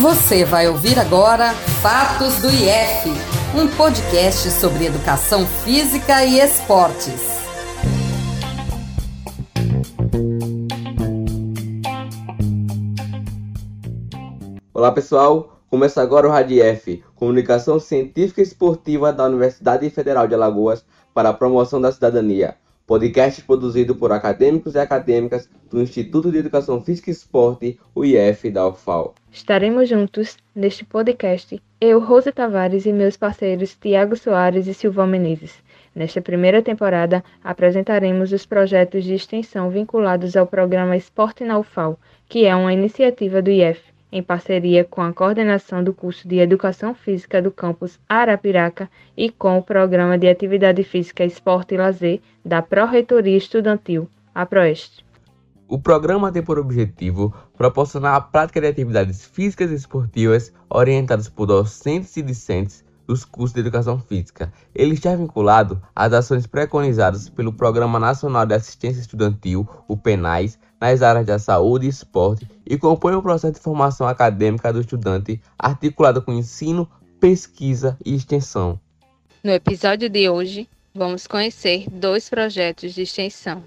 Você 0.00 0.42
vai 0.42 0.66
ouvir 0.68 0.98
agora 0.98 1.52
Fatos 1.82 2.40
do 2.40 2.48
IF, 2.48 3.10
um 3.54 3.68
podcast 3.76 4.50
sobre 4.50 4.86
educação 4.86 5.46
física 5.46 6.24
e 6.24 6.40
esportes. 6.40 7.42
Olá 14.72 14.90
pessoal, 14.92 15.60
começa 15.68 16.00
agora 16.00 16.26
o 16.26 16.30
RADIEF, 16.30 17.04
Comunicação 17.14 17.78
Científica 17.78 18.40
e 18.40 18.44
Esportiva 18.44 19.12
da 19.12 19.26
Universidade 19.26 19.90
Federal 19.90 20.26
de 20.26 20.34
Alagoas 20.34 20.86
para 21.12 21.28
a 21.28 21.34
Promoção 21.34 21.78
da 21.78 21.92
Cidadania 21.92 22.56
podcast 22.86 23.42
produzido 23.42 23.94
por 23.94 24.12
acadêmicos 24.12 24.74
e 24.74 24.78
acadêmicas 24.78 25.48
do 25.70 25.80
Instituto 25.80 26.30
de 26.30 26.38
Educação 26.38 26.82
Física 26.82 27.10
e 27.10 27.12
Esporte, 27.12 27.80
o 27.94 28.04
IF 28.04 28.50
da 28.50 28.66
UFAL. 28.68 29.14
Estaremos 29.30 29.88
juntos 29.88 30.36
neste 30.54 30.84
podcast, 30.84 31.62
eu, 31.80 32.00
Rose 32.00 32.30
Tavares 32.32 32.84
e 32.86 32.92
meus 32.92 33.16
parceiros 33.16 33.76
Tiago 33.80 34.16
Soares 34.16 34.66
e 34.66 34.74
Silvão 34.74 35.06
Menezes. 35.06 35.62
Nesta 35.94 36.20
primeira 36.20 36.62
temporada, 36.62 37.22
apresentaremos 37.44 38.32
os 38.32 38.46
projetos 38.46 39.04
de 39.04 39.14
extensão 39.14 39.70
vinculados 39.70 40.36
ao 40.36 40.46
programa 40.46 40.96
Esporte 40.96 41.44
na 41.44 41.58
UFAL, 41.58 41.98
que 42.28 42.46
é 42.46 42.54
uma 42.56 42.72
iniciativa 42.72 43.42
do 43.42 43.50
IF 43.50 43.91
em 44.12 44.22
parceria 44.22 44.84
com 44.84 45.00
a 45.00 45.12
coordenação 45.12 45.82
do 45.82 45.94
curso 45.94 46.28
de 46.28 46.38
Educação 46.38 46.94
Física 46.94 47.40
do 47.40 47.50
campus 47.50 47.98
Arapiraca 48.06 48.90
e 49.16 49.30
com 49.30 49.56
o 49.56 49.62
Programa 49.62 50.18
de 50.18 50.28
Atividade 50.28 50.84
Física, 50.84 51.24
Esporte 51.24 51.74
e 51.74 51.78
Lazer 51.78 52.20
da 52.44 52.60
Pró-Reitoria 52.60 53.38
Estudantil, 53.38 54.06
a 54.34 54.44
Proeste. 54.44 55.02
O 55.66 55.78
programa 55.78 56.30
tem 56.30 56.42
por 56.42 56.58
objetivo 56.58 57.34
proporcionar 57.56 58.14
a 58.14 58.20
prática 58.20 58.60
de 58.60 58.66
atividades 58.66 59.24
físicas 59.24 59.70
e 59.70 59.74
esportivas 59.74 60.52
orientadas 60.68 61.30
por 61.30 61.46
docentes 61.46 62.14
e 62.18 62.22
discentes 62.22 62.84
dos 63.12 63.26
cursos 63.26 63.52
de 63.52 63.60
Educação 63.60 63.98
Física. 63.98 64.50
Ele 64.74 64.94
está 64.94 65.14
vinculado 65.14 65.82
às 65.94 66.14
ações 66.14 66.46
preconizadas 66.46 67.28
pelo 67.28 67.52
Programa 67.52 67.98
Nacional 67.98 68.46
de 68.46 68.54
Assistência 68.54 69.00
Estudantil, 69.00 69.68
o 69.86 69.96
PENAIS, 69.98 70.58
nas 70.80 71.02
áreas 71.02 71.26
da 71.26 71.38
saúde 71.38 71.86
e 71.86 71.90
esporte 71.90 72.48
e 72.66 72.78
compõe 72.78 73.14
o 73.14 73.22
processo 73.22 73.54
de 73.54 73.60
formação 73.60 74.08
acadêmica 74.08 74.72
do 74.72 74.80
estudante 74.80 75.40
articulado 75.58 76.22
com 76.22 76.32
ensino, 76.32 76.88
pesquisa 77.20 77.96
e 78.04 78.14
extensão. 78.14 78.80
No 79.44 79.50
episódio 79.50 80.08
de 80.08 80.28
hoje, 80.28 80.66
vamos 80.94 81.26
conhecer 81.26 81.84
dois 81.90 82.30
projetos 82.30 82.94
de 82.94 83.02
extensão: 83.02 83.62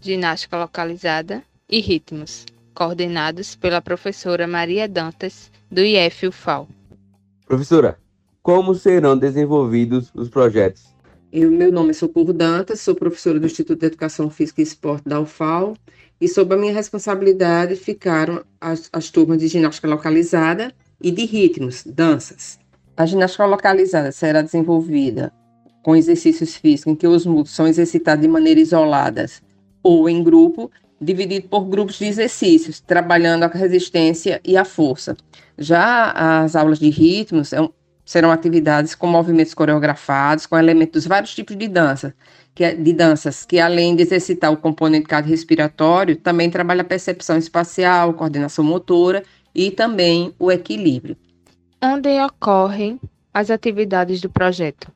ginástica 0.00 0.56
localizada 0.56 1.42
e 1.68 1.80
ritmos, 1.80 2.46
coordenados 2.74 3.54
pela 3.54 3.82
professora 3.82 4.46
Maria 4.46 4.88
Dantas, 4.88 5.52
do 5.70 5.82
IF 5.82 6.28
UFAL. 6.28 6.66
Professora, 7.46 7.98
como 8.46 8.76
serão 8.76 9.18
desenvolvidos 9.18 10.12
os 10.14 10.28
projetos? 10.28 10.94
Eu, 11.32 11.50
meu 11.50 11.72
nome 11.72 11.90
é 11.90 11.92
Socorro 11.92 12.32
Dantas, 12.32 12.80
sou 12.80 12.94
professora 12.94 13.40
do 13.40 13.46
Instituto 13.46 13.80
de 13.80 13.86
Educação 13.86 14.30
Física 14.30 14.60
e 14.60 14.62
Esporte 14.62 15.08
da 15.08 15.18
UFAL 15.18 15.74
e 16.20 16.28
sob 16.28 16.54
a 16.54 16.56
minha 16.56 16.72
responsabilidade 16.72 17.74
ficaram 17.74 18.44
as, 18.60 18.88
as 18.92 19.10
turmas 19.10 19.38
de 19.38 19.48
ginástica 19.48 19.88
localizada 19.88 20.72
e 21.02 21.10
de 21.10 21.24
ritmos, 21.24 21.82
danças. 21.84 22.56
A 22.96 23.04
ginástica 23.04 23.44
localizada 23.46 24.12
será 24.12 24.42
desenvolvida 24.42 25.32
com 25.82 25.96
exercícios 25.96 26.54
físicos 26.54 26.92
em 26.92 26.94
que 26.94 27.08
os 27.08 27.26
músculos 27.26 27.50
são 27.50 27.66
exercitados 27.66 28.22
de 28.22 28.28
maneira 28.28 28.60
isolada 28.60 29.26
ou 29.82 30.08
em 30.08 30.22
grupo, 30.22 30.70
dividido 31.00 31.48
por 31.48 31.64
grupos 31.64 31.98
de 31.98 32.04
exercícios, 32.04 32.78
trabalhando 32.78 33.42
a 33.42 33.48
resistência 33.48 34.40
e 34.44 34.56
a 34.56 34.64
força. 34.64 35.16
Já 35.58 36.12
as 36.44 36.54
aulas 36.54 36.78
de 36.78 36.90
ritmos 36.90 37.52
é 37.52 37.60
serão 38.06 38.30
atividades 38.30 38.94
com 38.94 39.08
movimentos 39.08 39.52
coreografados, 39.52 40.46
com 40.46 40.56
elementos 40.56 41.02
dos 41.02 41.06
vários 41.06 41.34
tipos 41.34 41.56
de 41.56 41.66
dança, 41.66 42.14
que, 42.54 42.62
é, 42.62 42.74
de 42.74 42.92
danças, 42.92 43.44
que 43.44 43.58
além 43.58 43.96
de 43.96 44.02
exercitar 44.02 44.52
o 44.52 44.56
componente 44.56 45.08
cardiorrespiratório, 45.08 46.14
também 46.14 46.48
trabalha 46.48 46.82
a 46.82 46.84
percepção 46.84 47.36
espacial, 47.36 48.14
coordenação 48.14 48.64
motora 48.64 49.24
e 49.52 49.72
também 49.72 50.32
o 50.38 50.52
equilíbrio. 50.52 51.16
Onde 51.82 52.08
ocorrem 52.22 53.00
as 53.34 53.50
atividades 53.50 54.20
do 54.20 54.30
projeto? 54.30 54.90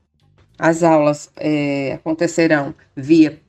As 0.56 0.82
aulas 0.82 1.30
é, 1.36 1.94
acontecerão 1.94 2.74
via 2.94 3.40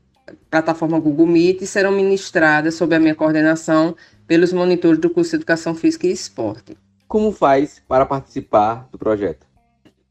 plataforma 0.49 0.99
Google 0.99 1.27
Meet 1.27 1.61
e 1.61 1.67
serão 1.67 1.91
ministradas 1.91 2.75
sob 2.75 2.95
a 2.95 2.99
minha 2.99 3.15
coordenação 3.15 3.95
pelos 4.25 4.51
monitores 4.51 4.99
do 4.99 5.09
curso 5.09 5.31
de 5.31 5.35
Educação 5.37 5.75
Física 5.75 6.07
e 6.07 6.11
Esporte. 6.11 6.77
Como 7.07 7.31
faz 7.31 7.81
para 7.87 8.05
participar 8.05 8.87
do 8.91 8.97
projeto? 8.97 9.50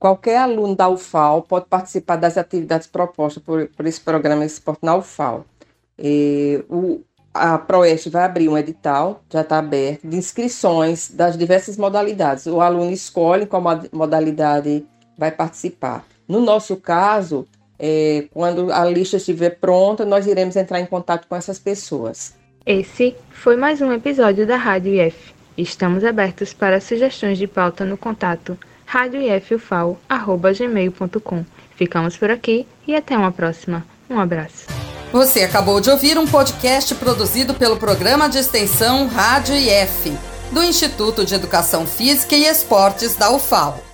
Qualquer 0.01 0.39
aluno 0.39 0.75
da 0.75 0.89
UFAL 0.89 1.43
pode 1.43 1.67
participar 1.67 2.17
das 2.17 2.39
atividades 2.39 2.87
propostas 2.87 3.43
por, 3.43 3.69
por 3.69 3.85
esse 3.87 4.01
programa 4.01 4.47
esporte 4.47 4.83
na 4.83 4.97
UFAL. 4.97 5.45
E, 5.99 6.65
o, 6.71 7.03
a 7.35 7.59
Proeste 7.59 8.09
vai 8.09 8.25
abrir 8.25 8.49
um 8.49 8.57
edital, 8.57 9.23
já 9.29 9.43
está 9.43 9.59
aberto, 9.59 10.09
de 10.09 10.17
inscrições 10.17 11.11
das 11.11 11.37
diversas 11.37 11.77
modalidades. 11.77 12.47
O 12.47 12.63
aluno 12.63 12.91
escolhe 12.91 13.45
qual 13.45 13.63
modalidade 13.93 14.87
vai 15.19 15.31
participar. 15.31 16.03
No 16.27 16.41
nosso 16.41 16.77
caso, 16.77 17.47
é, 17.79 18.25
quando 18.33 18.73
a 18.73 18.83
lista 18.87 19.19
estiver 19.19 19.59
pronta, 19.61 20.07
nós 20.07 20.27
iremos 20.27 20.57
entrar 20.57 20.81
em 20.81 20.87
contato 20.87 21.29
com 21.29 21.37
essas 21.37 21.59
pessoas. 21.59 22.35
Esse 22.65 23.15
foi 23.31 23.55
mais 23.55 23.83
um 23.83 23.93
episódio 23.93 24.47
da 24.47 24.57
Rádio 24.57 24.95
IF. 24.95 25.35
Estamos 25.59 26.07
abertos 26.07 26.55
para 26.55 26.81
sugestões 26.81 27.37
de 27.37 27.47
pauta 27.47 27.85
no 27.85 27.99
contato 27.99 28.57
radioifufal.gmail.com. 28.91 31.45
Ficamos 31.77 32.17
por 32.17 32.31
aqui 32.31 32.67
e 32.87 32.97
até 32.97 33.17
uma 33.17 33.31
próxima. 33.31 33.87
Um 34.09 34.19
abraço. 34.19 34.67
Você 35.13 35.43
acabou 35.43 35.81
de 35.81 35.91
ouvir 35.91 36.19
um 36.19 36.27
podcast 36.27 36.95
produzido 36.97 37.55
pelo 37.55 37.77
programa 37.77 38.29
de 38.29 38.39
extensão 38.39 39.07
Rádio 39.07 39.55
IF, 39.55 40.13
do 40.53 40.63
Instituto 40.63 41.25
de 41.25 41.35
Educação 41.35 41.87
Física 41.87 42.35
e 42.35 42.45
Esportes 42.45 43.15
da 43.15 43.31
UFAL. 43.31 43.90